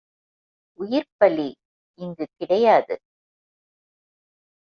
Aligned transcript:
உயிர்ப் 0.79 1.13
பலி 1.17 1.49
இங்குக் 1.99 2.35
கிடையாது. 2.37 2.95